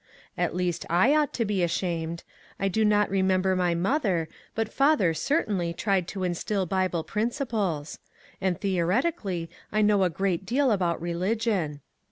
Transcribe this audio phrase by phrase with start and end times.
[0.35, 2.23] At least I ought to be ashamed;
[2.59, 7.99] I do not re member my mother, but father certainly tried to instil Bible principles;
[8.41, 11.81] and theoretically I know a great deal about religion."